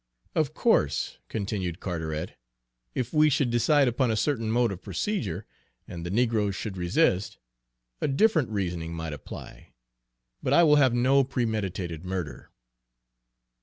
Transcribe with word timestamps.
"Of 0.33 0.55
course," 0.55 1.19
continued 1.29 1.79
Carteret, 1.79 2.33
"if 2.95 3.13
we 3.13 3.29
should 3.29 3.51
decide 3.51 3.87
upon 3.87 4.09
a 4.09 4.15
certain 4.15 4.49
mode 4.49 4.71
of 4.71 4.81
procedure, 4.81 5.45
and 5.87 6.03
the 6.03 6.09
negroes 6.09 6.55
should 6.55 6.75
resist, 6.75 7.37
a 8.01 8.07
different 8.07 8.49
reasoning 8.49 8.95
might 8.95 9.13
apply; 9.13 9.73
but 10.41 10.53
I 10.53 10.63
will 10.63 10.77
have 10.77 10.95
no 10.95 11.23
premeditated 11.23 12.03
murder." 12.03 12.49